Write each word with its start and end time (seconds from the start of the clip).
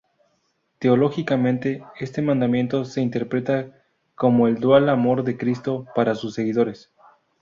Teológicamente, 0.79 1.83
este 1.99 2.23
mandamiento 2.23 2.85
se 2.85 3.01
interpreta 3.01 3.83
como 4.15 4.47
el 4.47 4.55
dual 4.55 4.89
Amor 4.89 5.23
de 5.23 5.37
Cristo 5.37 5.85
para 5.93 6.15
sus 6.15 6.33
seguidores. 6.33 6.89